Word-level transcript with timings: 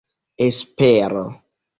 espero 0.41 1.21